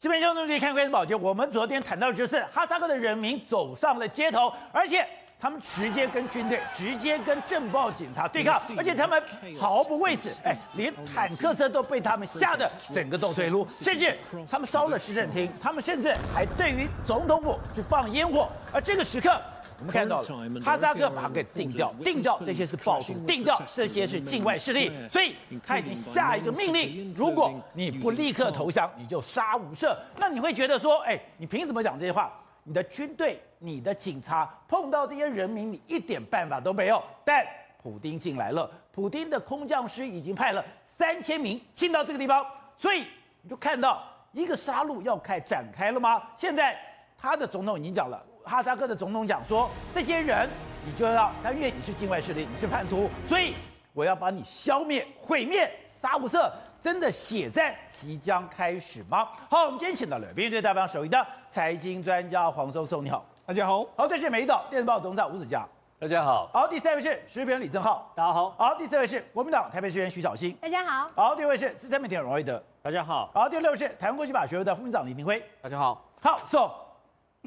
[0.00, 5.06] 这边兄弟看《关键宝杰》，我们昨天谈到的就是哈萨克的人民走上了街头，而且
[5.38, 9.22] 他们直接跟军队、直接跟政报警察对抗，而且他们
[9.60, 14.16] 毫不畏死，哎，连坦克车都被他们吓得整个都退路，甚至
[14.50, 19.38] 他们烧了市政厅，他们甚至还对于总统府去放烟火，而这个时刻。
[19.80, 25.34] 我们看到了，哈萨克把它给定掉，定掉这些是暴徒，定掉这些是境外势力，所以
[25.66, 29.96] 他已经下一个命令：如果你不立刻投降，你就杀无赦。
[30.18, 32.30] 那你会觉得说，哎，你凭什么讲这些话？
[32.64, 37.02] 你的军队、你的警察碰到这些人民，你一点办法都没有。
[37.24, 37.42] 但
[37.82, 40.62] 普丁进来了，普丁的空降师已经派了
[40.98, 43.06] 三千名进到这个地方，所以
[43.40, 46.22] 你就看到一个杀戮要开展开了吗？
[46.36, 46.78] 现在
[47.16, 48.22] 他的总统已经讲了。
[48.44, 50.48] 哈萨克的总统讲说：“这些人，
[50.84, 53.54] 你就要，但因为你是境外势力，你是叛徒，所以
[53.92, 56.50] 我要把你消灭、毁灭、杀无赦。
[56.82, 63.84] 真的血战即将开始吗？”好，我们今天请到了编辑代表首席的财经专家黄松松，你好，大家好。
[63.96, 65.62] 好，这是美丽岛电视报董事长吴子嘉，
[65.98, 66.48] 大家好。
[66.52, 68.50] 好，第三位是时评李正浩，大家好。
[68.52, 71.10] 好，第四位是国民党台北市议员徐小新，大家好。
[71.14, 73.30] 好，第五位是资深媒体人王瑞德，大家好。
[73.34, 76.02] 好，第六位是台湾国际法学会的副秘书长李明辉，大家好。
[76.22, 76.89] 好，So。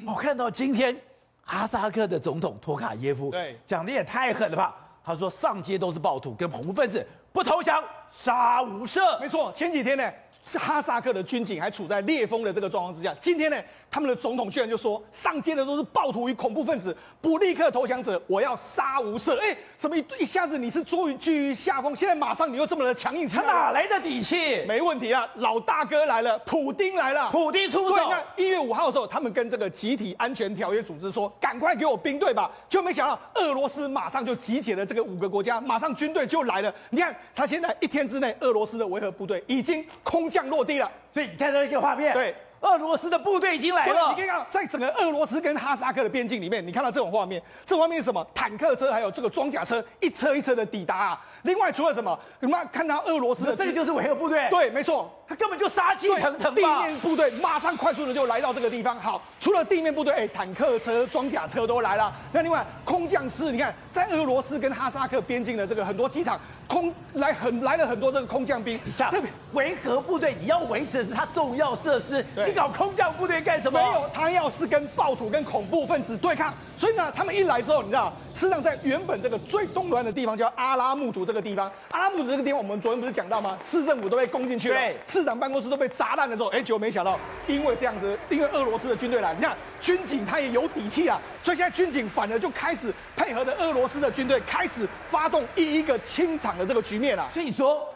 [0.06, 0.96] 我看到今天
[1.44, 4.76] 哈萨克的总统托卡耶夫，对，讲的也太狠了吧？
[5.06, 9.20] 他说上街都是暴徒跟恐怖分子，不投降杀无赦。
[9.20, 10.12] 没错，前几天呢，
[10.44, 13.58] 是哈萨克的军警还处在烈风的这个状况之下，今天呢？
[13.94, 19.38] 他们的总统居然就说，上街的都是暴徒与恐怖分子，不立刻投降者，我要杀无赦。
[19.40, 24.66] 哎，怎么一一下子你是捉于居于下风，现在马上你又这么的强硬，他哪来的底气？
[24.66, 27.94] 没问题啊，老大哥来了，普丁来了，普丁出手。
[27.94, 36.74] 对，那一月五号的时候，他们跟这个集体安全条约组织说，赶快给我兵队吧，就没想到俄罗斯马上就集结了这个五个国家，马上军队就来了。
[36.90, 42.34] 你看，他现在一天之内，俄罗斯的维和部队已经空降落地了，所以你看到一个画面，对。
[42.64, 44.10] 俄罗斯的部队已经来了。
[44.10, 48.26] 你可以看到，在整个俄罗斯跟哈萨克的边境里面，你看到这种画面，这画面是什么？
[48.34, 51.22] 坦克车还有这个装甲车一车一车的抵达啊。
[51.44, 52.18] 另外，除了什么？
[52.40, 54.48] 你们看到俄罗斯的这个就是维和部队。
[54.50, 56.54] 对，没错，他根本就杀气腾腾。
[56.54, 59.00] 地面部队马上快速的就来到这个地方。
[59.00, 62.14] 好，除了地面部队，哎，坦克车、装甲车都来了。
[62.32, 68.80] 那另外，空降师，你看，在俄罗斯跟哈萨克边境的这个很多机场，空来很来了很多这个空降兵。
[68.86, 69.12] 一下，
[69.54, 72.26] 维和部队，你要维持的是它重要设施。
[72.46, 73.80] 你搞空降部队干什么？
[73.80, 76.54] 没有，他要是跟暴徒、跟恐怖分子对抗。
[76.78, 83.58] 所以呢，他们一来之后，你知道，事实上在原本这个最东端的地方叫阿拉木图这个地方，阿拉木图这个地方，我们昨天不是讲到吗？
[83.64, 97.30] 市政府都被攻进去了，对，市长办公室都被砸烂了之后，哎，结果没想到，因为这样子，因为俄罗斯的军队来，你看军警他也有底气啊，所以现在军警反而就开始配合着俄罗斯的军队，开始发动一一个清场的这个局面了。
[97.32, 97.88] 所以说，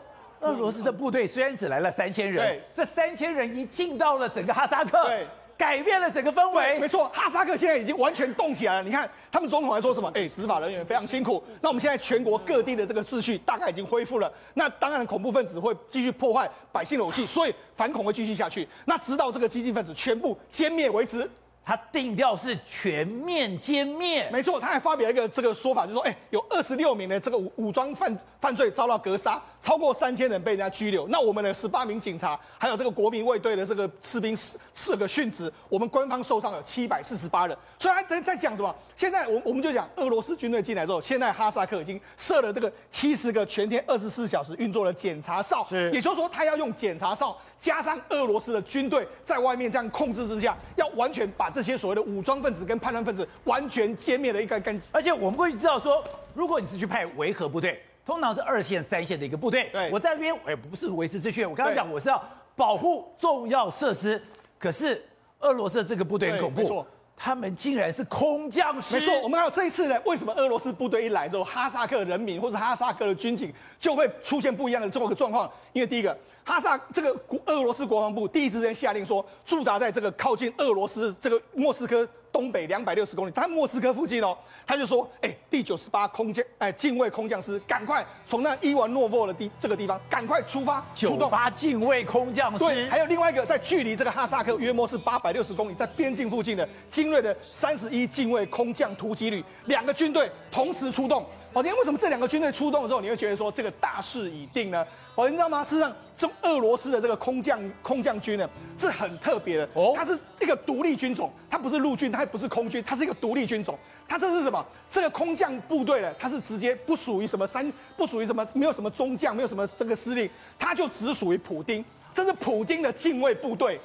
[0.42, 5.26] 俄罗斯的部队虽然只来了三千人，对，这三千人一进到了整个哈萨克，对。
[5.58, 8.84] 改变了整个氛围，没错，哈萨克现在已经完全动起来了。
[8.84, 10.10] 你看，他们总统还说什么？
[10.14, 11.44] 哎，执法人员非常辛苦。
[11.62, 14.32] 那我们现在全国各地的这个秩序大概已经恢复了。
[14.54, 18.68] 那当然，恐怖分子会继续破坏百姓的武器，所以反恐会继续下去。
[18.86, 21.30] 那直到这个激进分子全部歼灭为止。
[21.68, 24.58] 他定调是全面歼灭，没错。
[24.58, 31.06] 他还发表一个这个说法，就是说，哎，有二十六名的这个武武装犯犯罪遭到格杀，超过三千人被人家拘留。
[31.10, 37.58] 那我们的十八名警察，还有这个国民卫队的这个士兵四四个殉职，我们官方受伤了七百四十八人。
[37.78, 38.74] 所以他在在讲什么？
[38.96, 51.48] 现在我我们就讲俄罗斯军队进来之后，现在哈萨克已经设了这个七十个全天二十四小时运作的检查哨，是，也就是说他要用检查哨加上俄罗斯的军队在外面这样控制之下，要完全把。
[51.58, 56.04] 这些所谓的武装分子跟叛乱分子完全歼灭的一个根，而且我们会知道说，
[56.36, 62.24] 如果你是去派维和部队，通常是二线、三线的一个部队，对，我在那边，我也不是维持秩序，我刚刚讲我是要
[62.56, 64.22] 保护重要设施，
[64.60, 65.04] 可是
[65.40, 66.86] 俄罗斯的这个部队很恐怖，没错，
[67.16, 75.50] 他们竟然是空降师，没错，我们还有这一次呢，为什么俄罗斯部队一来之后，哈萨克人民或者哈萨克的军警就会出现不一样的这么个状况？
[75.74, 76.16] 因为第一个。
[76.48, 77.14] 哈萨这个
[77.46, 91.20] 俄罗斯国防部第一时间下令说，驻扎在这个靠近俄罗斯这个莫斯科东北两百六十公里，他莫斯科附近哦，他就说，哎，第九十八空降哎近卫空降师，赶快从那伊万诺沃的地这个地方赶快出发，出动。
[91.20, 101.26] 九八近卫空降师，对，还有另外一个在距离这个哈萨克约莫是八百六十公里，在边境附近的精锐的三十一近卫空降突击旅，两个军队同时出动。
[101.54, 104.86] 宝杰，为什么这两个军队出动的时候，你会觉得说这个大势已定呢？
[105.16, 105.64] 宝杰，你知道吗？
[105.64, 105.94] 事实上。
[106.18, 113.78] 这俄罗斯的这个空降空降军呢，是很特别的哦，它是一个独立军种，它不是陆军，它也不是空军，它是一个独立军种。
[114.08, 114.66] 它这是什么？
[114.90, 120.28] 这个空降部队呢，它是直接不属于什么三，不属于什么，没有什么中将，没有什么这个司令，
[120.58, 123.80] 它就只属于普丁，这是普丁的近卫部队。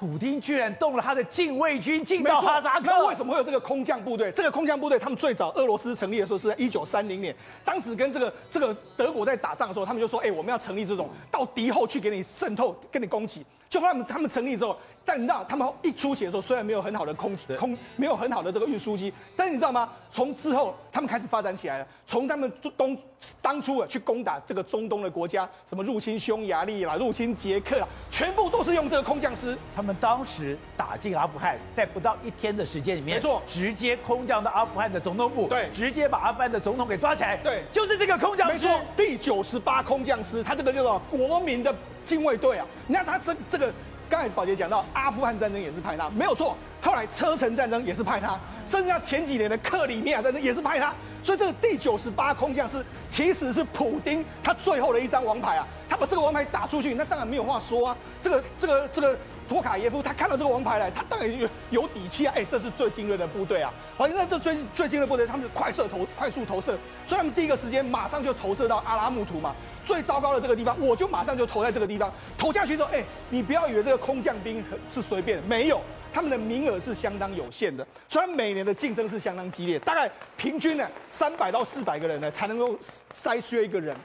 [0.00, 2.86] 普丁居然动了他的禁卫军进到哈萨克。
[2.86, 4.32] 那为什么会有这个空降部队？
[4.32, 14.74] 这个空降部队，他们最早俄罗斯成立的时候是在一九三零年，当时跟这个这个德国在打仗的时候，他们就说：“哎，我们要成立这种到敌后去给你渗透、跟你攻击。”就他们他们成立之后。
[15.04, 19.88] 但你知道，他们一出血的时候，虽然没有很好的空空，没有很好的这个运输机，但是你知道吗？
[20.10, 21.86] 从之后他们开始发展起来了。
[22.06, 22.96] 从他们东
[23.40, 29.56] 当初啊去攻打这个中东的国家，什么入侵匈牙利啦、入侵捷克啦，全部都是用这个空降师。
[29.74, 41.74] 他们当时打进阿富汗，在不到一天的时间里面，没错，直接空降到阿富汗的总统府，对，直接把阿富汗的总统给抓起来，对，就是这个空降师，没错，第九十八空降师，他这个叫做国民的
[42.04, 42.66] 禁卫队啊。
[42.86, 43.72] 你看他这这个。
[44.10, 46.56] 刚才宝杰讲到阿富汗战争也是派他，没有错。
[46.82, 48.36] 后来车臣战争也是派他，
[48.66, 50.92] 甚至他前几年的克里米亚战争也是派他。
[51.22, 55.68] 所以这个第九十八空降师其实是普丁他最后的一张王牌啊！
[55.88, 57.96] 他把这个王牌打出去，那当然没有话说啊。
[58.20, 59.16] 这个这个这个
[59.50, 62.32] 托卡耶夫他看到这个王牌来，他当然有有底气啊！
[62.36, 63.74] 哎，这是最精锐的部队啊！
[63.96, 69.52] 好，现在这最最精锐部队，他们是快射投快速投射，所以他们第一个时间马上就投射到阿拉木图嘛。
[69.84, 72.12] 最糟糕的这个地方，我就马上就投在这个地方。
[72.38, 75.80] 投下去之后，哎，你不要以为这个空降兵是随便，没有，
[76.12, 77.84] 他们的名额是相当有限的。
[78.08, 82.78] 虽然每年的竞争是相当激烈，大概平均呢三百到四百个人呢才能够
[83.12, 83.96] 筛选一个人。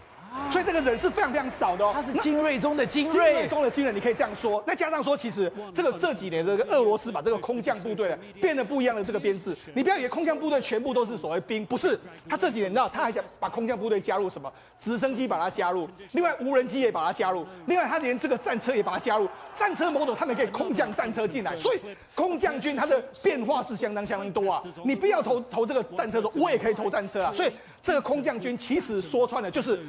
[0.50, 4.64] 所以这个人是非常非常少的哦，他是精锐中的精锐，精锐中的精锐，你可以这样说。
[4.68, 12.00] 那加上说，其实这个这几年这个俄罗斯把这个空降部队呢变得不一样的这个编制，你不要以为空降部队全部都是所谓兵，不是。
[12.30, 14.52] 他这几年你知道他还想把空降部队加入什么？
[14.80, 19.28] 直升机把它加入，另外无人机也把它加入，另外他连这个战车也把它加入。
[19.54, 21.80] 战车某种他们可以空降战车进来，所以
[22.14, 24.62] 空降军它的变化是相当相当多啊。
[24.84, 27.32] 你不要投投这个战车的时候，我也可以投战车啊。
[27.34, 27.52] 所以。
[27.82, 29.80] 这个空降军其实说穿了就是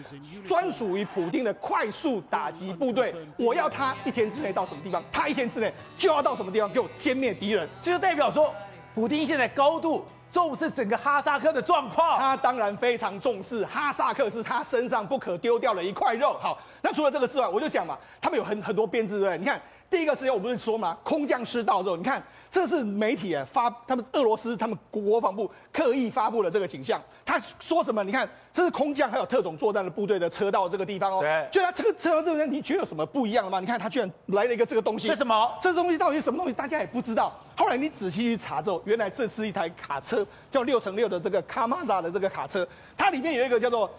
[0.46, 3.14] 专属于普丁的快速打击部队。
[3.38, 7.66] 我要他一天之内到什么地方，他一天之内就要到什么地方给我歼灭敌人。
[7.80, 8.52] 这就代表说，
[8.94, 12.18] 普丁现在高度重视整个哈萨克的状况。
[12.18, 16.34] 他当然非常重视哈萨克，是他身上不可丢掉的一块肉。
[16.34, 19.38] 好，那除了这个之外，我就讲嘛，他们有很很多编制，对不对？
[19.38, 22.22] 你看，第一个时间我不是说嘛，空降师到之后，你看。
[22.56, 26.98] 这是媒体啊发，他们俄罗斯他们国防部刻意发布了这个景象。
[27.22, 28.02] 他说什么？
[28.02, 31.20] 你看，这是空降还有特种作战的部队的车到这个地方哦。
[31.20, 31.46] 对。
[31.52, 33.60] 就他这个车到这边，你觉得有什么不一样的吗？
[33.60, 35.06] 你看他居然来了一个这个东西。
[35.06, 35.58] 这什么？
[35.60, 36.52] 这东西到底是什么东西？
[36.54, 37.30] 大家也不知道。
[37.54, 42.66] 后来你仔细去查之后，原来这是一台卡车，叫六乘六的这个卡玛扎的这个卡车，
[42.96, 43.90] 它里面有一个叫做。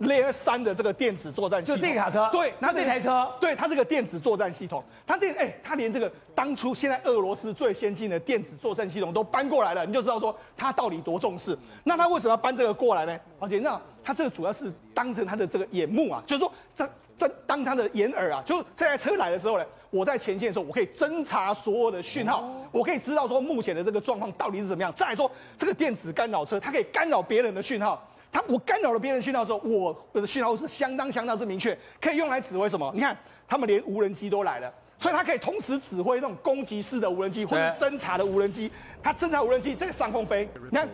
[0.00, 4.82] Layer 三的这个电子作战系统，就这个卡车，对，它这台车，对，它是个电子作战系统。
[5.06, 11.56] 它电，哎，它连这个当初现在俄罗斯最先进的电子作战系统都搬过来了，你就知道说它到底多重视。
[11.84, 13.16] 那它为什么要搬这个过来呢？
[13.38, 24.92] 而且那它这个主要是当成它的这个眼目啊，就是说它在当它的眼耳啊，就是这台车来的时候呢，我在前线的时候，我可以侦查所有的讯号，我可以知道说目前的这个状况到底是怎么样。
[24.94, 28.04] 再来说这个电子干扰车，它可以干扰别人的讯号。
[28.32, 32.90] 他我干扰了别人讯号之后，我的讯号是相当相当之明确，可以用来指挥什么？
[32.94, 33.14] 你看，
[33.46, 38.72] 他们连无人机都来了，所以他可以同时指挥那种攻击式的无人机或者侦察的无人机。
[39.02, 40.88] 他侦察无人机在上空飞，你看，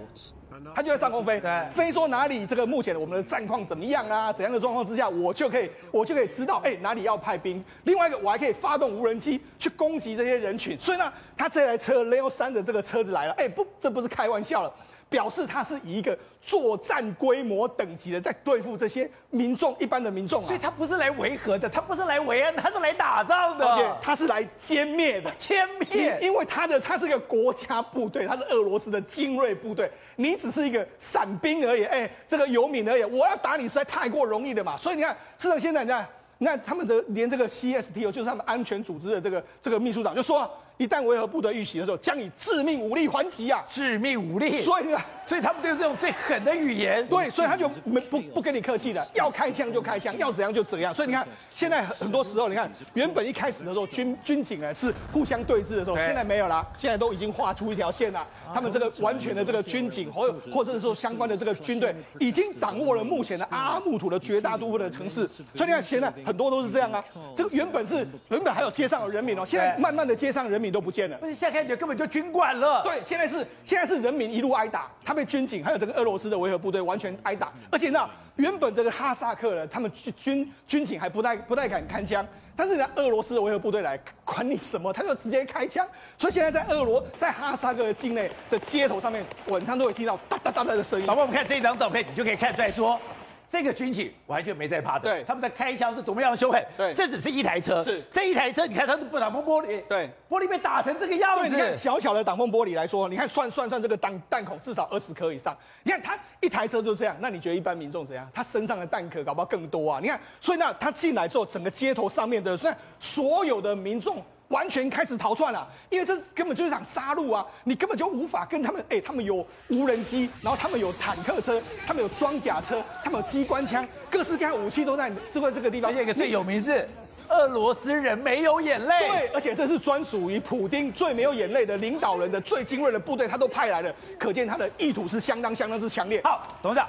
[0.74, 1.40] 他就在上空飞，
[1.70, 4.32] 飞说哪里这个目前我们的战况怎么样啊？
[4.32, 7.64] 怎样的状况之下，我就可以我就可以知道，哎，哪里要派兵。
[7.84, 10.76] 另外一个，我还可以发动无人机去攻击这些人群。
[10.80, 14.74] 所以呢，他这台车 Leo 三的这个车子来了，哎，不，这不是开玩笑了。
[15.08, 26.18] 表示他是以一个作战规模等级的在对付这些民众，一般的民众啊，所以他不是来维和的，他不是来维安，他是来打仗的，而且他是来歼灭的， 歼灭。
[26.20, 34.76] 因为他的他是一个国家部队，他是俄罗斯的精锐部队，你只是一个散兵而已，哎，这个游民而已，我要打你实在太过容易了嘛。
[34.76, 36.06] 所以你看，事实上现在你看，
[36.38, 40.50] 你看他们的连这个 CSTO 就是他们安全组织的这个这个秘书长就说。
[40.78, 43.64] 一旦维和部队遇袭的时候，将以致命武力还击啊！
[43.68, 47.06] 致命武力，所以啊，所以他们都是这种最狠的语言。
[47.06, 50.94] 对，所以他就没不不跟你客气的，要开枪就开枪，要怎样就怎样。
[50.94, 58.26] 所以你看，现在很多时候，你看原本一开始的时候，军军警啊是互相对峙的时候，现在没有了，现在都已经画出一条线了。
[58.54, 65.28] 他们这个完全的这个军警，或或者是说相关的这个军队，已经掌握了目前的阿拉木图的绝大多数的城市。
[65.54, 67.04] 所以你看，现在很多都是这样啊。
[67.36, 71.18] 这个原本是原本还有街上的人民哦，现在慢慢的街上人民都不见了。
[71.58, 72.82] 感觉根本就军管了。
[72.84, 77.52] 对，现在是现在是人民一路挨打，他被军警还有这个俄罗斯的维和部队完全挨打。
[77.70, 85.84] 而且呢，原本这个哈萨克人，他们军军军警还不太不太敢开枪，但是呢，俄罗斯的维和部队来管你什么，他就直接开枪。
[86.16, 91.06] 所以现在在俄罗在哈萨克的境内的街头上面，晚上都会听到哒哒哒哒的声音。
[91.08, 93.00] 好，我们看这一张照片，你就可以看出来说，
[93.50, 108.28] 这个军警完全没在怕的，对，他们在开枪是多么样的凶狠，对，这只是一台车，是这一台车，你看它的挡风玻璃，对，玻璃被打成这个样子，你看小小的挡风玻璃来说，你看算算算这个弹弹孔至少二十颗以上，你看他一台车就这样，那你觉得一般民众怎样？
[108.34, 109.98] 他身上的弹壳搞不好更多啊？
[110.02, 114.22] 你看，所以那他进来之后，整个街头上面的，虽然所有的民众。
[114.48, 117.44] 完全开始逃窜了，因为这根本就是场杀戮啊！
[117.64, 125.90] 你根本就无法跟他们，哎、欸，他们有无人机，然后他们有坦克车，他们有装甲车，他们有机关枪，各式各样武器都在都在这个地方。
[125.90, 126.88] 而且一个最有名是
[127.28, 136.22] 俄罗斯人没有眼泪，对，而且这是专属于普丁最没有眼泪的领导人的最精锐的部队，他都派来了，可见他的意图是相当相当之强烈。
[136.24, 136.88] 好，董事长，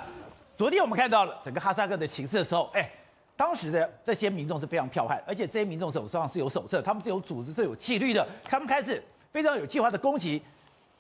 [0.56, 2.92] 昨天我们看到了整个哈萨克的情势的时候，哎、欸。
[3.40, 8.28] 当时的这些民众是非常彪悍，而且这些民众手上是有手册，他们是有组织、是有纪律的。
[8.44, 10.42] 他们开始非常有计划的攻击，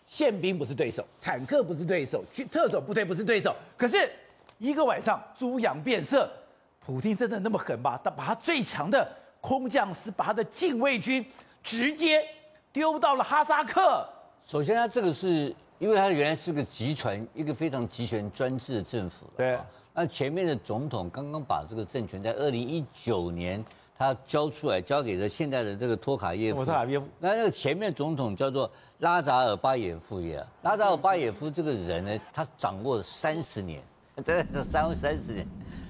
[0.08, 3.54] 宪兵不是对手，坦克不是对手，去特种部队不是对手。
[3.76, 4.10] 可是
[4.58, 6.32] 一个晚上猪羊变色，
[6.80, 8.00] 普京真的那么狠吗？
[8.02, 9.06] 他把他最强的
[9.42, 11.26] 空降师，把他的禁卫军
[11.62, 12.26] 直接
[12.72, 14.08] 丢到了哈萨克。
[14.46, 19.26] 首先，他这个是因为他原来是个集权，一个非常集权专制的政府。
[19.36, 19.60] 对。
[19.94, 23.64] 那前面的总统刚刚把这个政权在二零一九年
[23.98, 26.64] 他交出来，交给了现在的这个托卡耶夫。
[26.64, 27.06] 托卡耶夫。
[27.20, 28.70] 那那个前面总统叫做
[29.00, 30.42] 拉扎尔巴耶夫耶。
[30.62, 33.84] 拉扎尔巴耶夫这个人呢，他掌握了三十年，
[34.24, 35.46] 在这三三十年。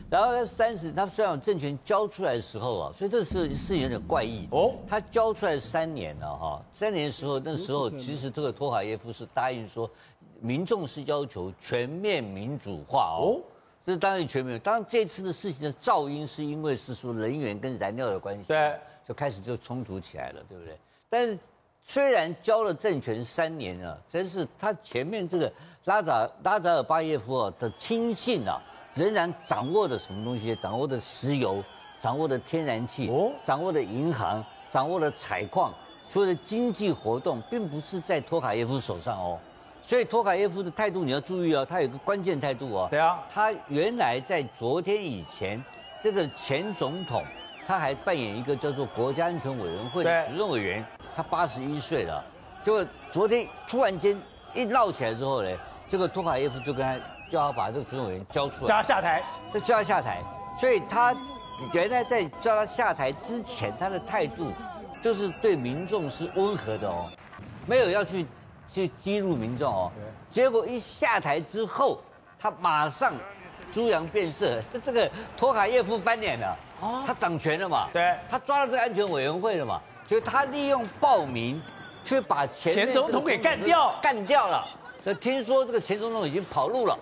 [0.09, 4.73] 然后呢，三十他虽然有政权交出来的时候啊，所以这个事事情有点怪异哦。
[4.87, 9.87] 他交出来三年了哈，三年的时候，那时候其实这个托卡耶夫是答应说，
[10.41, 13.39] 民众是要求全面民主化哦。
[13.89, 14.59] 这是当然全面。
[14.59, 20.77] 当然这次的事情的噪音是因为是说能源跟燃料的关系，对，就开始就冲突起来了，对不对？
[21.09, 21.35] 但是
[21.81, 25.51] 虽然交了政权三年了，真是他前面这个
[25.85, 28.61] 拉扎拉扎尔巴耶夫啊的亲信啊，
[28.93, 30.55] 仍然掌握的什么东西？
[30.61, 31.63] 掌握的石油，
[31.99, 35.73] 掌握的天然气，哦，掌握的银行，掌握的采矿，
[36.05, 39.39] 所有的经济活动，并不是在托卡耶夫手上哦。
[39.81, 42.87] 所以托卡耶夫的态度你要注意哦，他有个关键态度哦。
[42.91, 45.63] 对啊，他原来在昨天以前，
[46.03, 47.23] 这个前总统
[47.65, 52.23] 他还扮演一个叫做国家安全委员会的主任委员，他八十一岁了。
[52.61, 54.19] 结果昨天突然间
[54.53, 55.49] 一闹起来之后呢，
[55.87, 56.95] 这个托卡耶夫就跟他
[57.29, 60.21] 叫他把这个主任委员交出来，叫他下台，就叫他下台。
[60.57, 61.15] 所以他
[61.73, 64.51] 原来在叫他下台之前，他的态度
[65.01, 67.09] 就是对民众是温和的哦，
[67.65, 68.27] 没有要去。
[68.71, 69.91] 去激怒民众哦，
[70.29, 71.99] 结果一下台之后，
[72.39, 73.13] 他马上
[73.71, 81.61] 猪羊变色， 这个托卡耶夫翻脸了，哦他掌权了嘛，对，他抓了这个安全委员会了嘛，所以他利用暴民，
[82.03, 84.65] 去把前前总统给干掉，干掉了。
[85.01, 86.97] 所以听说这个前总统已经跑路了，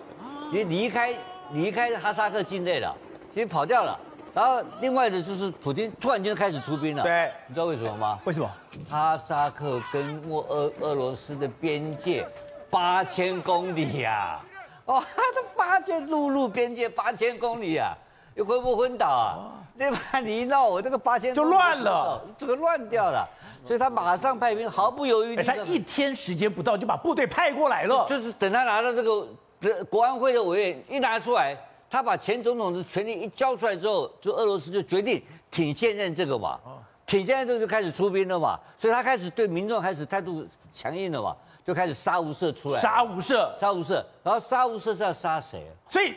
[0.50, 1.12] 已经离开
[1.52, 2.94] 离开哈萨克境内了，
[3.32, 3.98] 已经跑掉了。
[4.34, 8.18] 然后另外的就是普京突然间开始出兵了，对，你知道为什么吗？
[8.24, 8.48] 为什么？
[8.88, 12.26] 哈萨克跟俄俄俄罗斯的边界
[12.68, 14.40] 八千公里呀，
[14.84, 17.96] 哦，他的八千陆路边界八千公里啊，
[18.34, 19.52] 你昏不昏倒啊？
[19.78, 20.20] 对吧？
[20.20, 23.26] 你一闹，我这个八千就乱了，这个乱掉了，
[23.64, 31.56] 所以他马上派兵，毫不犹豫，他一天时间不到就把部队派过来了，就是等他拿到这个国安会的委员一拿出来。
[31.90, 36.60] 他把前总统的权力一交出来之后，就俄罗斯就决定挺现任这个嘛，
[37.08, 41.34] 挺现在这个就开始出兵了嘛，所以他开始对民众开始态度强硬了嘛，
[41.64, 45.66] 就开始杀无赦出来，杀无赦，杀无赦，然后杀无赦是要杀谁？
[45.88, 46.14] 所以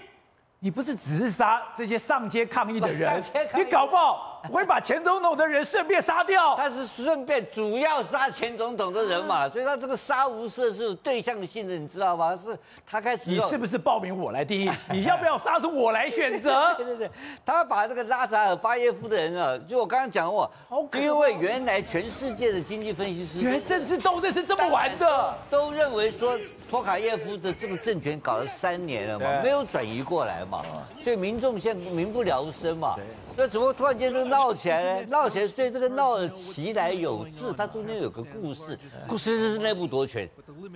[0.64, 3.24] 你不是只是杀这些上街抗议的人，
[3.56, 4.28] 你搞不好。
[4.52, 12.36] 会把前总统的人顺便杀掉，他是顺便主要杀前总统的人嘛，所以他这个杀无赦是有对象性的，你知道吗？
[12.44, 14.72] 是他开始，你是不是报名我来第一？
[14.92, 16.74] 你要不要杀是我来选择？
[16.76, 17.12] 对对对，
[17.46, 20.52] 他把这个拉扎尔巴耶夫的人啊，就我刚刚讲过，
[20.94, 26.36] 因为原来全世界的经济分析师，原来政治斗争是这么玩的，都认为说
[26.72, 30.64] 托卡耶夫的这个政权搞了三年了嘛，没有转移过来嘛，
[30.98, 32.96] 所以民众现在民不聊生嘛。
[33.36, 35.08] 那怎么突然间就闹起来呢？
[35.10, 40.30] 闹起来，所以这个闹的其来有自，它中间有个故事，故事就是内部夺权。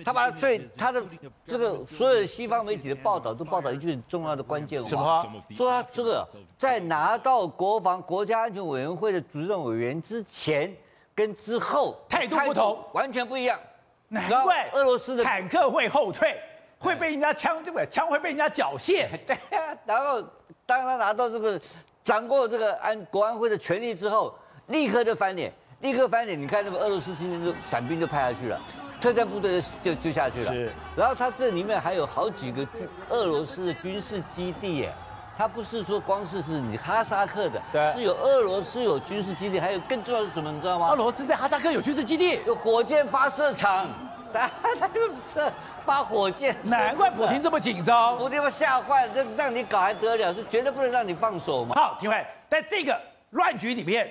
[0.04, 1.02] 他把他最他的
[1.46, 5.42] 这个所有西方媒体的报道都报道一句很重要的关键话，什么？
[5.54, 10.70] 说他这个在拿到国防国家安全委员会的主任委员之前
[11.14, 13.58] 跟之后态度不同，完全不一样。
[14.08, 16.40] 难怪俄罗斯的坦克会后退，
[16.78, 17.86] 会被人家枪对不对？
[17.88, 19.06] 枪会被人家缴械。
[19.26, 20.22] 对啊，然后
[20.64, 21.60] 当他拿到这个。
[22.06, 24.32] 掌握这个安国安会的权力之后，
[24.68, 26.40] 立刻就翻脸，立刻翻脸。
[26.40, 28.60] 你看那个俄罗斯今天就伞兵就派下去了，
[29.00, 30.52] 特战部队就就下去了。
[30.52, 30.70] 是。
[30.96, 34.94] 然后他这里面还有好几个军俄罗斯的军事基地耶，
[35.38, 40.88] 它不是说光是是你哈萨克的，对，是有俄罗斯有军事基地，还有更重要的是什么，你知道吗？
[40.88, 43.86] 俄罗斯在哈萨克有军事基地，有火箭发射场，
[44.32, 44.50] 他
[44.80, 45.52] 他就是
[45.84, 50.34] 发火箭，难怪普京这么紧张，普丁把吓坏了，这让你搞还得了？
[50.34, 51.74] 是绝对不能让你放手嘛。
[51.74, 52.98] 好，廷辉，在这个
[53.30, 54.10] 乱局里面，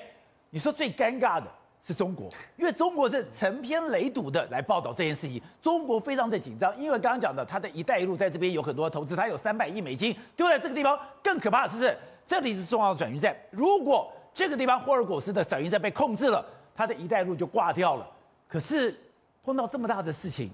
[0.51, 1.45] 你说最尴尬的。
[1.87, 2.27] 是中国，
[2.57, 10.99] 因为中国是成篇累牍的来报道这件事情，中国非常的紧张，因为刚刚讲的，它的一带一路在这边有很多投资，它有三百亿美金丢在这个地方。
[11.23, 16.43] 更可怕的是，这里是重要的转运站，如果这个地方霍尔果斯的转运站被控制了，
[16.75, 18.09] 它的一带一路就挂掉了。
[18.47, 18.97] 可是
[19.43, 20.49] 碰到这么大的事情，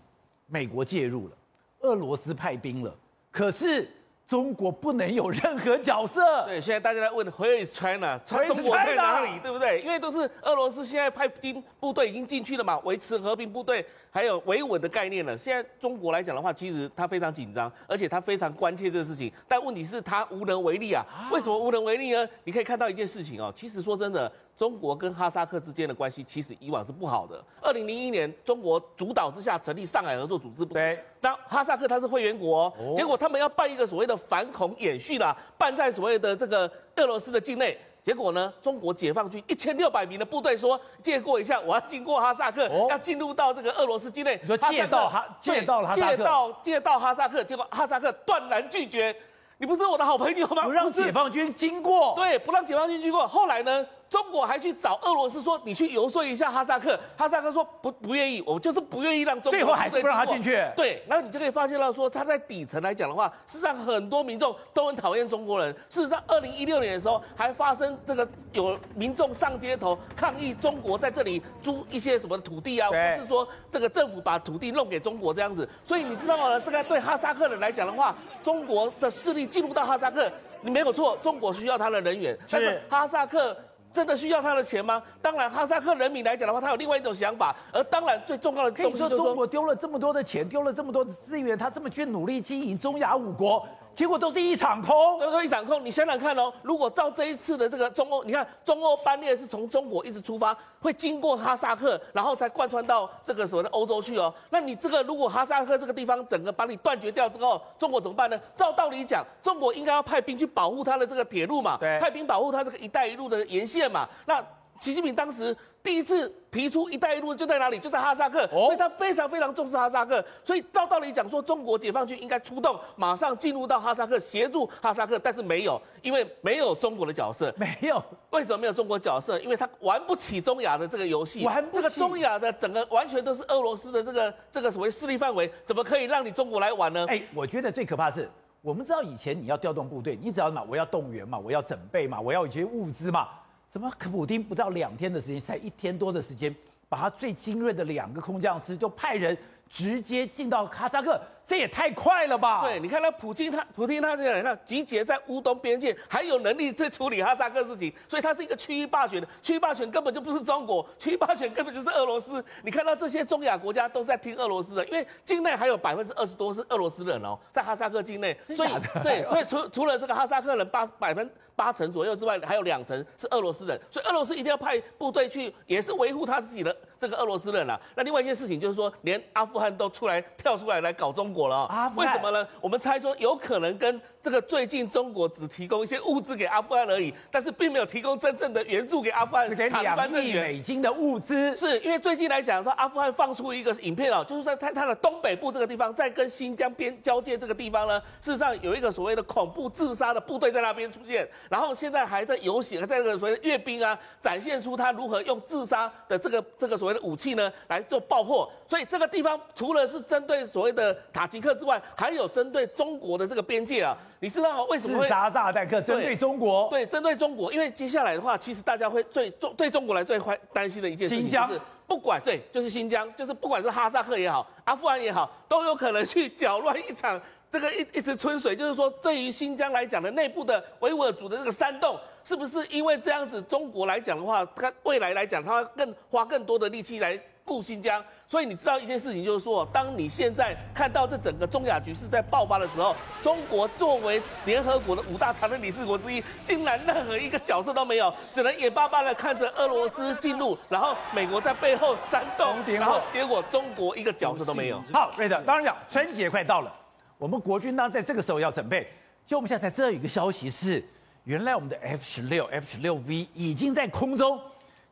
[0.48, 1.38] 美国介入了，
[1.80, 2.94] 俄罗斯派兵了，
[3.32, 3.90] 可是。
[4.32, 6.46] 中国不能有任何角色。
[6.46, 8.18] 对，现在大家在问 Where is China？
[8.20, 9.38] 中国在哪里？
[9.44, 9.82] 对不对？
[9.82, 15.38] 因为都是俄罗斯现在派兵部队已经进去了嘛，维持和平部队还有维稳的概念了。
[15.38, 19.30] 现在中国来讲的话，其实他非常紧张，而且他非常关切这个事情。
[19.50, 21.06] 但问题是，他无能为力啊。
[21.30, 22.26] 为什么无能为力呢？
[22.46, 23.52] 你可以看到一件事情哦。
[23.54, 24.32] 其实说真的。
[24.62, 27.44] 中国跟哈萨克之间的关系其实以往是不好的。
[27.64, 31.04] 二零零一年，中国主导之下成立上海合作组织，对。
[31.20, 37.76] 那哈萨克它是会员国，结果他们要办一个所谓的反恐演训啦，办在所谓的这个俄罗斯的境内。
[38.04, 44.40] 结果呢，中国解放军一千六百名的部队说借过一下，我要经过哈萨克，要进入到这个俄罗斯境内。
[44.44, 49.16] 你说借到哈，借到哈萨克，借到借到哈萨克，结果哈萨克断然拒绝。
[49.58, 50.62] 你不是我的好朋友吗？
[50.62, 52.14] 不让解放军经过。
[52.16, 53.28] 对，不让解放军经过。
[53.28, 53.84] 后来呢？
[54.12, 60.62] 中国还去找俄罗斯说：“你去游说一下哈萨克。”哈萨克说：“不，不愿意，我就是不愿意让中国。”最后还是不让他进去。
[60.76, 65.74] 对，然后你就可以发现到说，他在底层来讲的话，事实上很多民众都很讨厌中国人。
[65.90, 75.66] 事实上，二零一六年的时候还发生这个有民众上街头抗议中国在这里租一些什么土地啊，或是说这个政府把土地弄给中国这样子。
[75.86, 76.60] 所以你知道吗？
[76.60, 78.14] 这个对哈萨克人来讲的话，
[78.44, 83.56] 中国的势力进入到哈萨克，你没有错，中国需要他的人员，但是哈萨克。
[83.94, 85.02] 真的需要他的钱吗？
[85.22, 87.56] 当然，哈萨克人民来讲的话，他有另外一种想法。
[87.74, 93.68] 而当然，最重要的东西就是说，说中国丢了这么多的钱，丢了这么多的资源，他这么去努力经营中亚五国。
[93.94, 95.84] 结果都是一场空，都是一场空。
[95.84, 104.34] 你想想看哦，如果照这一次的这个中欧，你看中欧班列是从中国一直出发，会经过哈萨克，然后才贯穿到这个所谓的欧洲去哦。
[104.50, 108.40] 那你这个如果哈萨克这个地方整个把你断绝掉之后，中国怎么办呢？
[108.56, 114.08] 照道理讲，中国应该要派兵去保护它的这个铁路嘛，对，派兵保护它这个一带一路的沿线嘛。
[114.26, 114.42] 那
[114.80, 115.56] 习近平当时。
[115.84, 117.80] 第一次提出“一带一路”就在哪里？
[117.80, 120.24] 就在哈萨克，所以他非常非常重视哈萨克。
[120.44, 127.52] 所以照道理讲说，中国解放军应该出动，马上进入到哈萨克协助哈萨克，但是没有，因为没有中国的角色。
[127.58, 129.40] 没有，为什么没有中国角色？
[129.40, 131.78] 因为他玩不起中亚的这个游戏，玩不起。
[131.78, 137.06] 这个中亚的整个完全都是俄罗斯的这个这个所谓势力范围，怎么可以让你中国来玩呢？
[137.10, 138.30] 哎，我觉得最可怕的是，
[138.62, 143.30] 我们知道以前你要调动部队，你只要嘛，我要动员嘛，我要准备嘛，我要一些物资嘛。
[143.72, 143.90] 怎么？
[143.98, 146.54] 普丁不到两天的时间，才一天多的时间，
[146.90, 149.36] 把他最精锐的两个空降师就派人
[149.70, 151.20] 直接进到哈萨克。
[151.46, 152.62] 这也太快了吧！
[152.62, 162.44] 对，你看他普京，他普京他这样，你看集结在乌东边界，还有能力在处理哈萨克事情，所以他是一个区域霸权的，区域霸权根本就不是中国，区域霸权根本就是俄罗斯。
[162.64, 168.70] 你看到这些中亚国家都是在听俄罗斯的，因为境内还有百分之二十多是俄罗斯人哦，在哈萨克境内，所以
[169.04, 177.80] 对，所以除除了这个哈萨克人八百分八成左右之外，还有两成是俄罗斯人，所以俄罗斯一定要派部队去，也是维护他自己的这个俄罗斯人啊。
[177.96, 181.92] 那另外一件事情就是说，连阿富汗都出来跳出来来搞中国了啊。
[181.96, 182.48] 为什么呢？
[182.60, 189.48] 我们猜说有可能跟这个最近中国只提供一些物资给阿富汗而已，但是并没有提供真正的援助给阿富汗。
[189.48, 191.58] 是给两亿美金的物资。
[191.58, 208.50] 是因为最近来讲说，阿富汗放出一个影片哦，就是在它它的东北部这个地方，在跟新疆边交界这个地方呢，事实上有一个所谓的恐怖自杀的部队在那边出现，然后现在还在游行，还在这个所谓的阅兵啊，展现出他如何用自杀的这个这个所谓的武器呢来做爆破。
[208.68, 215.06] 所以这个地方除了是针对所谓的塔吉克之外，还有针对中国的这个边界啊，你知道为什么会？
[215.06, 216.70] 自杀炸弹客针对中国？
[216.70, 227.20] 对，针对中国，因为接下来的话，其实大家会最中对中国来最欢担心的一件事情就是，不管对，就是新疆，就是不管是哈萨克也好，阿富汗也好，都有可能去搅乱一场
[227.52, 228.56] 这个一一池春水。
[228.56, 237.20] 就是说，对于新疆来讲的内部的维吾尔族的这个煽动，是不是因为这样子，中国来讲的话，它未来来讲，它会更花更多的力气来。
[237.52, 254.82] 顾新疆，所以你知道一件事情，就是说，当你现在看到这整个中亚局势在爆发的时候，中国作为联合国的五大常任理事国之一，竟然任何一个角色都没有，只能眼巴巴的看着俄罗斯进入，然后美国在背后煽动，然后结果中国一个角色都没有。
[254.94, 256.74] 好，瑞德，当然讲春节快到了，
[257.18, 258.88] 我们国军呢在这个时候要准备。
[259.26, 260.82] 就我们现在才知道有一个消息是，
[261.26, 264.40] 原来我们的 F 十六 F 十六 V 已经在空中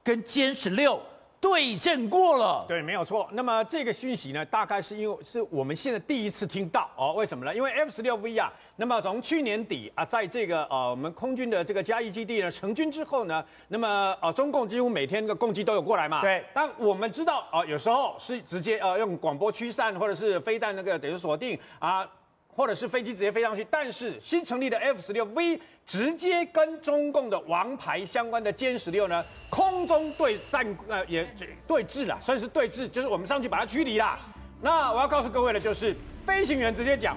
[0.04, 1.02] 跟歼十六。
[1.42, 3.28] 对阵过了，对，没有错。
[3.32, 7.14] 那么这个讯息呢，大概是因为是我们现在第一次听到哦。
[7.14, 7.56] 为什么呢？
[7.56, 16.22] 因为 F 十六 V 啊，那么从去年底啊，在这个呃我们空军的这个嘉义基地呢成军之后呢，那么呃中共几乎每天的攻击都有过来嘛。
[16.22, 16.44] 对。
[16.54, 22.06] 但我们知道啊、呃，有时候是直接呃用广播驱散，或者是飞弹那个等于锁定啊。
[22.60, 31.26] 或者是飞机直接飞上去，但是新成立的 F 十六 V 直接跟中共的王牌相关的歼十六呢，空中对战呃也
[31.66, 34.20] 对峙了，算是对峙，就是我们上去把它驱离了。
[34.62, 35.96] 那我要告诉各位的就是，
[36.28, 37.16] 飞行员直接讲，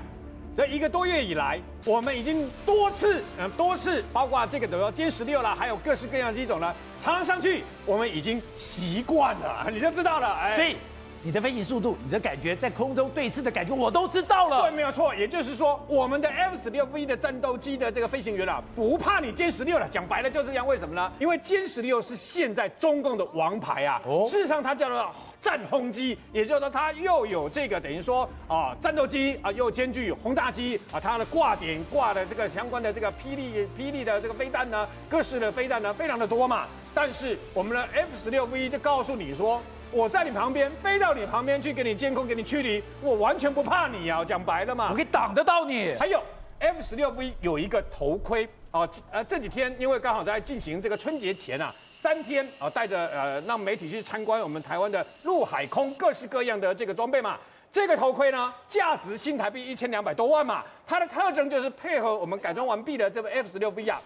[0.57, 10.77] 这一个多月以来，我们已经多次嗯多次，包括这个等于说歼十六啦，还有各式各样的机种呢，常常上去，我们已经习惯了， 你就知道了，哎。
[11.25, 14.63] 你的飞行速度，你的感觉，在空中对峙的感觉，我都知道了。
[14.63, 15.15] 对，没有错。
[15.15, 19.87] 也就是说，我们的 F 十六 V 的战斗机的这个飞行员啊，不怕你歼十六了。
[19.89, 20.67] 讲白了就是这样。
[20.67, 21.13] 为什么呢？
[21.21, 24.03] 因为歼十六是现在中共的王牌啊。
[24.05, 24.27] 哦。
[24.29, 36.65] 事实上，它叫做战轰机，也就是说，它又有这个等于说啊战斗机啊，又兼具轰炸机啊，它的挂点挂的这个相关的这个霹雳霹雳的这个飞弹呢，各式的飞弹呢，非常的多嘛。
[36.93, 39.63] 但是我们的 F 十六 V 就告诉你说。
[39.93, 44.25] 我在你旁边，飞到你旁边去给你监控，给你驱离，我完全不怕你啊！
[44.25, 45.95] 讲白了嘛，我可以挡得到你。
[46.01, 46.23] 还有
[46.59, 57.39] F 十六 V 有一个头盔啊，呃，这几天因为刚好在进行这个春节前啊，三天啊，带着呃让媒体去参观我们台湾的陆海空各式各样的这个装备嘛。
[57.71, 64.01] 这个头盔呢，价值新台币一千两百多万嘛，它的特征就是配合我们改装完毕的这个 F 十六 V 啊，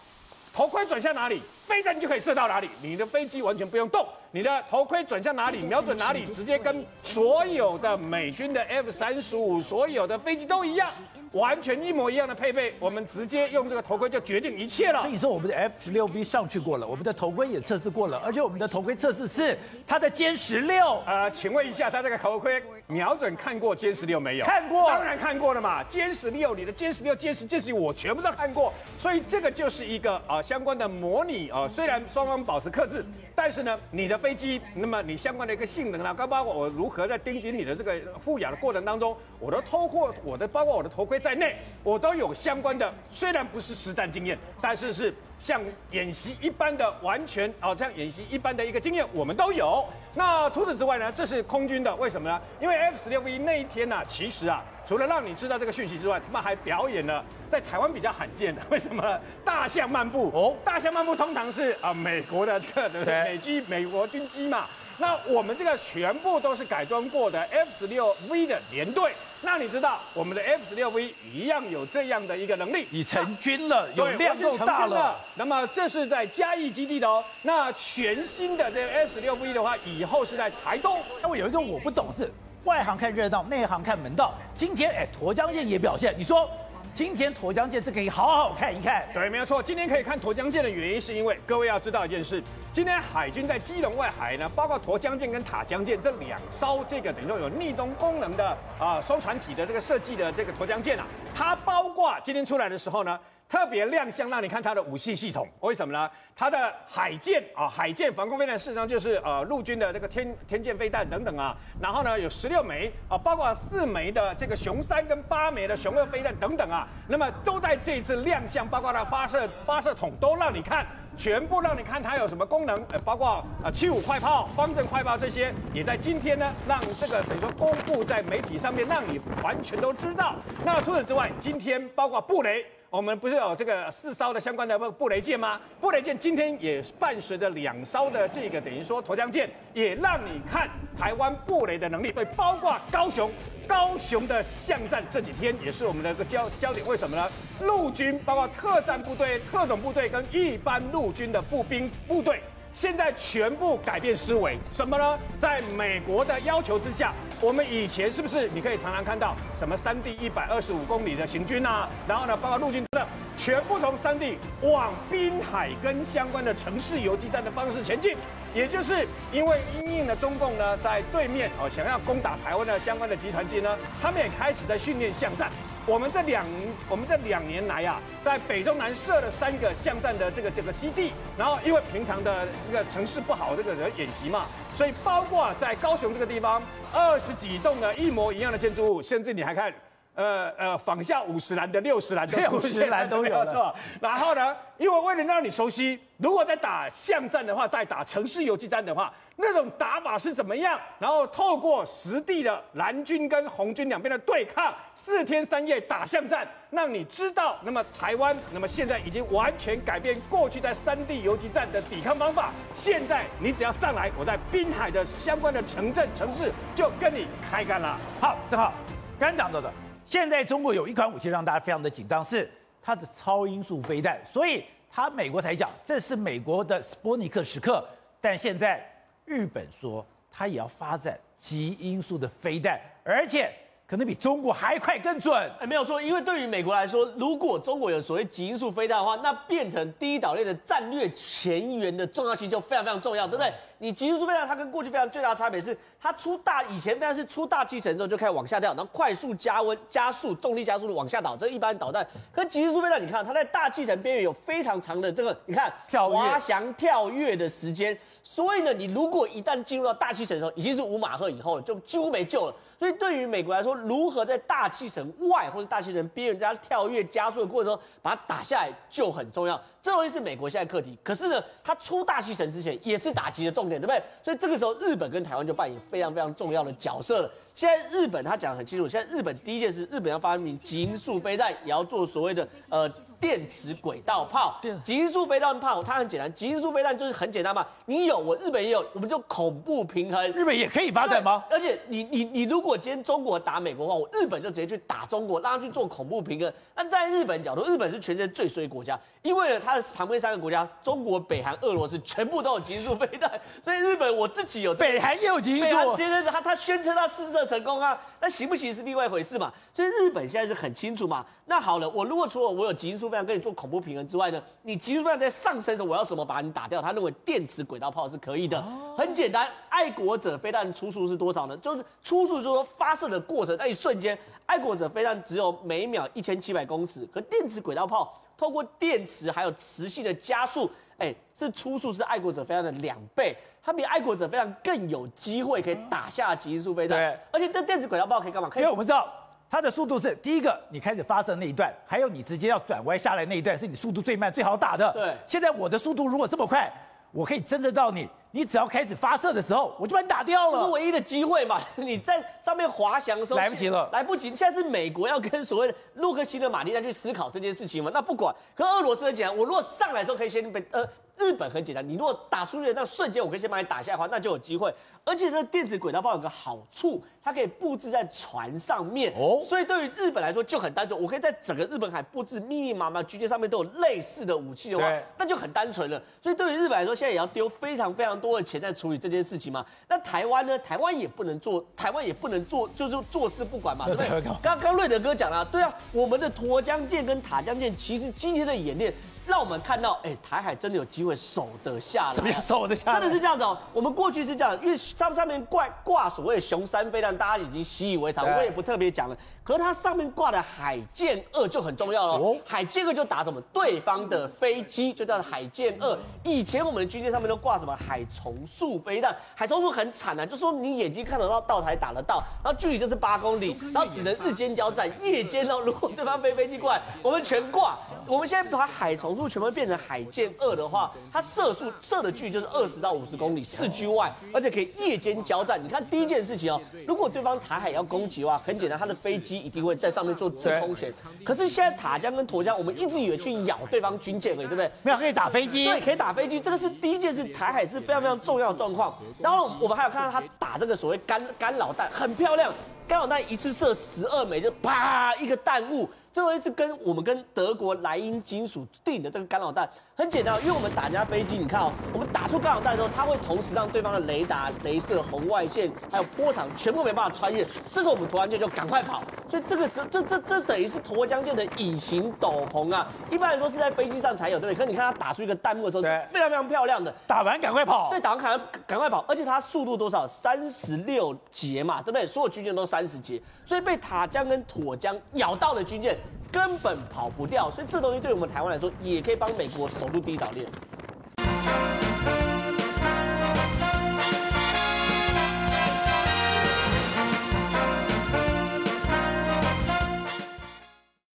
[0.56, 4.08] 头盔转向哪里，飞弹就可以射到哪里，你的飞机完全不用动。
[4.30, 10.90] 你的头盔转向哪里，瞄准哪里，直接跟所有的美军的 F 三十五所有的飞机都一样，
[11.36, 12.74] 完全一模一样的配备。
[12.80, 15.02] 我们直接用这个头盔就决定一切了。
[15.02, 21.02] 所以说，我们的 F 十六 B 上去过了，我们的头盔也测试过了，而且我们的头盔测试是它的歼十六。
[21.06, 24.46] 呃，请问一下，它这个头盔瞄准看过歼十六没有？
[24.46, 25.84] 看过，当然看过了嘛。
[25.84, 28.72] 歼十六，你的歼十六、歼十、歼十一，我全部都看过。
[28.98, 33.04] 所以这个就是一个啊、呃、相关的模拟啊、呃，虽然双方保持克制。
[33.36, 49.86] 但是呢，你的飞机，那么你相关的一个性能啊，包括我如何在盯紧你的这个护养的过程当中，我都偷过我的，包括我的头盔在内，我都有相关的，虽然不是实战经验，但是是像演习一般的完全哦，像演习一般的一个经验，我们都有。
[50.14, 52.40] 那除此之外呢，这是空军的，为什么呢？
[52.60, 54.62] 因为 F 十六 V 那一天呢、啊，其实啊。
[54.86, 59.20] 除了让你知道这个讯息之外，他们还表演了在台湾比较罕见的， 为什么？
[59.44, 63.24] 大象漫步哦，大象漫步通常是啊美国的这个对不对？
[63.24, 64.66] 美军美国军机嘛。
[64.98, 69.12] 那我们这个全部都是改装过的 F 十六 V 的连队。
[69.42, 72.86] 那你知道我们的 F 十六 V 一样有这样的一个能力？
[72.90, 75.16] 你成军了，有量够大了。
[75.34, 77.22] 那么这是在嘉义基地的哦。
[77.42, 81.00] 那全新的这个 F 十六 V 的话，以后是在台东。
[81.22, 82.32] 那我有一个我不懂是。
[82.64, 84.34] 外行看热闹，内行看门道。
[84.56, 86.12] 今天哎，沱江舰也表现。
[86.18, 86.50] 你说，
[86.96, 89.06] 今天沱江舰这可以好好看一看。
[89.12, 89.62] 对，没有错。
[89.62, 103.20] 今天可以看沱江舰的原因，是因为各位要知道一件事：今天海军在基隆外海呢，包括沱江舰跟塔江舰这两艘这个等于说有逆中功能的啊双船体的这个设计的这个沱江舰啊，它包括今天出来的时候呢。
[103.48, 106.10] 特别亮相，让你看它的武器系统，为什么呢？
[106.34, 111.56] 它的海舰啊，海舰防空飞弹，事实上就是呃陆军的那个天天舰飞弹等等啊。
[111.80, 116.88] 然后呢，有十六枚啊，包括四枚的这个雄三跟八枚的雄二飞弹等等啊。
[117.06, 120.84] 那么都在这一次亮相，包括它发射发射筒都让你看，
[121.16, 130.34] 全部让你看它有什么功能，呃，包括啊七五快炮、方阵快炮这些，也在今天呢，让这个等于说公布在媒体上面，让你完全都知道。
[130.64, 132.66] 那除此之外，今天包括布雷。
[132.96, 135.60] 我们不是有这个四艘的相关的布雷舰吗？
[135.78, 140.66] 布雷舰今天也伴随着两艘的这个等于说沱江舰，也让你看
[140.98, 142.10] 台湾布雷的能力。
[142.10, 143.30] 对，包括高雄，
[143.68, 146.86] 高雄的巷战这几天也是我们的一个焦焦点。
[146.86, 147.30] 为什么呢？
[147.60, 152.40] 陆军包括特战部队、特种部队跟一般陆军的步兵部队。
[152.76, 155.18] 现在全部改变思维，什么呢？
[155.38, 157.10] 在美国的要求之下，
[157.40, 161.88] 我们以前是不是你可以常常看到什么山地一百二十五公里的行军啊？
[162.06, 168.14] 然后呢，包括陆军的全部从山地往滨海跟相关的城市游击战的方式前进，
[168.54, 175.50] 也就是因为因应了中共呢在对面哦想要攻打台湾的相关的集团军呢，他们也开始在训练巷战。
[175.86, 176.44] 我们这两
[176.88, 186.60] 我们这两年来啊，在北中南设了三个巷战的这个这个基地，然后因为平常的那个城市不好，这个人演习嘛，所以包括在高雄这个地方，
[186.92, 189.72] 二十几栋的一模一样的建筑物，甚至你还看
[190.16, 193.72] 呃呃，仿效五十岚的六十岚六十岚都 有错。
[194.00, 200.80] 然后呢，因为为了让你熟悉，如果在打巷战的话，在打城市游击战的话，那种打法是怎么样？
[200.98, 212.52] 然后透过实地的蓝军跟红军两边的对抗，四天三夜打巷战，让你知道，那么台湾，那么现在已经完全改变过去在山地游击战的抵抗方法。
[212.72, 217.98] 现在你只要上来，我在滨海的相关的城镇城市就跟你开干了。
[218.18, 218.72] 好，正好
[219.20, 219.70] 刚刚讲到的。
[220.06, 222.48] 现在中国有一款武器让大家非常的紧张，是
[222.80, 227.86] 它的超音速飞弹，所以它美国才讲这是美国的斯波尼克时刻，
[228.20, 228.80] 但现在
[229.24, 233.52] 日本说它也要发展极音速的飞弹，而且。
[233.86, 243.52] 可能比中国还快更准，哎，没有错，因为对于美国来说，如果中国有所谓极音速飞弹的话，那变成第一岛链的战略前沿的重要性就非常非常重要，对不对？
[243.78, 252.04] 你极音速飞弹它跟过去飞弹最大的差别是，它出大以前飞弹是出大气层之后就开始往下掉，然后快速加温加速重力加速的往下倒，这一般导弹。
[252.32, 262.54] 可极音速飞弹，你看它在大气层边缘有非常长的这个，你看跳滑翔跳跃的时间，所以呢，你如果一旦进入到大气层的时候，已经是五马赫以后了，就几乎没救了。
[262.78, 269.60] 所以对于美国来说，如何在大气层外或者大气层边缘加跳跃加速的过程中把它打下来就很重要。
[269.82, 270.98] 这东西是美国现在课题。
[271.02, 274.02] 可是呢，它出大气层之前也是打击的重点，对不对？
[274.22, 277.30] 所以这个时候，日本跟台湾就扮演非常非常重要的角色了。
[277.54, 284.60] 现在日本他讲得很清楚，现在日本第一件事，日本要发明极音速飞弹，也要做所谓的呃电磁轨道炮。
[284.84, 290.30] 极音速飞弹炮它很简单，极音速飞弹就是很简单嘛，你有我日本也有，我们就恐怖平衡。
[290.32, 291.44] 日本也可以发展吗？
[291.48, 296.50] 而且你你你如今天中国打美国的话，我日本就直接去打中国，让他去做恐怖平衡。
[296.74, 303.30] 那在日本角度，日本是全世界最衰国家，因为呢它的旁边三个国家，中国、北韩、俄罗斯全部都有极音速飞弹，
[303.62, 308.00] 所以日本我自己有、这个、北韩也有极音速，接着他他宣称他试射成功啊。
[308.26, 311.24] 那行不行是另外一回事嘛，所以日本现在是很清楚嘛。
[311.44, 316.82] 那好了，我如果除了我有极速飞弹跟你做恐怖平衡之外呢，你极速飞弹在上升的时候，我要什么把你打掉？
[316.82, 318.60] 他认为电磁轨道炮是可以的，
[318.98, 319.48] 很简单。
[319.68, 321.56] 爱国者飞弹初速是多少呢？
[321.58, 333.36] 就是初速就是说发射的过程那一瞬间，爱国者飞弹只有每秒一千七百公尺，可电磁轨道炮透过电磁还有磁性的加速，哎，是初速是爱国者飞弹的两倍。
[333.62, 338.48] 它比爱国者飞弹更有机会可以打下极速飞弹，对，而且这电子轨道炮可以干嘛？
[338.48, 339.12] 可以，因为我们知道
[339.50, 344.92] 它的速度是第一个，你开始发射那一段，还有你直接要转弯下来那一段，是你速度最慢、最好打的。
[344.92, 346.72] 对，现在我的速度如果这么快，
[347.16, 350.58] 我可以侦测到你，你只要开始发射的时候，我就把你打掉了。
[350.58, 351.58] 这是唯一的机会嘛？
[351.76, 354.28] 你在上面滑翔的时候来不及了，来不及。
[354.36, 357.90] 现在是美国要跟所谓的洛克希德马丁去思考这件事情嘛？
[357.94, 360.86] 那不管，可俄罗斯很简单，我如果上来的时候可以先被呃。
[361.18, 364.72] 日本很简单，你如果打出去的那瞬间，我可以先把你打下来的话，那就有机会。
[365.04, 371.00] 而且这电子轨道炮有个好处，它可以布置在船上面哦，所以对于日本来说就很单纯。
[371.00, 374.84] 我可以在整个日本海布置密密麻麻军舰上面都有类似的武器的话，
[375.16, 376.02] 那就很单纯了。
[376.20, 379.64] 所以对于日本来说，现在也要丢非常非常多的钱在处理这件事情嘛。
[379.88, 380.58] 那台湾呢？
[380.58, 384.22] 台湾也不能做，台湾也不能做，就是坐视不管嘛， 对不对？
[384.42, 388.92] 刚刚瑞德哥讲了，对啊，我们的沱江舰跟塔江舰其实今天的演练。
[389.26, 392.14] 让我们看到，哎，台海真的有机会守得下来。
[392.14, 393.00] 什么叫守得下来？
[393.00, 393.58] 真的是这样子哦。
[393.72, 399.16] 我们过去是这样，因为上上面挂挂所谓的雄三飞弹，大家已经习以为常，我也不特别讲了。
[399.46, 402.14] 可是它上面挂的海剑二就很重要了。
[402.14, 403.40] 哦，海剑二就打什么？
[403.52, 405.96] 对方的飞机就叫海剑二。
[406.24, 407.72] 以前我们的军舰上面都挂什么？
[407.76, 409.14] 海虫速飞弹。
[409.36, 417.78] 海虫速很惨啊，就说你眼睛看得到，到才打得到，然后距离就是八公里，然后只能日间交战，夜间哦，如果对方飞飞机过来，我们全挂。
[418.08, 425.62] 我们现在把海虫速全部变成海剑二的话，它射速射的距离就是二十到五十公里，市区外，而且可以夜间交战。
[425.62, 429.35] 你看第一件事情哦，如果对方台海要攻击的话，很简单，他的飞机。
[429.38, 430.92] 一定会在上面做制空权，
[431.24, 434.70] 可是现在塔江跟沱江，我们一直以为去咬对方军舰而已，对不对？
[434.82, 438.94] 没有可以打飞机，对，可以打飞机，这个是第一件事，台海是非常非常重要的状况。
[439.18, 442.52] 然后我们还有看到他打这个所谓干干扰弹，很漂亮，
[442.88, 445.88] 干扰弹一次射十二枚，就啪一个弹幕。
[446.12, 459.02] 这回是跟我们跟德国莱茵金属定的这个干扰弹很简单，因为我们打人家飞机，你看哦，我们打出干扰弹的时候，它会同时让对方的雷达、镭射、红外线还有波长全部没办法穿越，这时候我们沱江舰就赶快跑。
[459.28, 464.58] 所以这个时这这这等于是沱江舰的隐形斗篷啊，一般来说是在飞机上才有，对不对？
[464.58, 467.90] 可是你看它打出一个弹幕的时候是非常非常漂亮的，打完赶快跑。
[467.90, 470.06] 对，打完赶赶快跑，而且它速度多少？
[470.06, 472.06] 三十六节嘛，对不对？
[472.06, 475.96] 所有军舰都三三十节，所以被塔江跟妥江咬到的军舰
[476.30, 480.46] 根本跑不掉，所以这东西对我们台湾来说也可以帮美国守住第一岛链。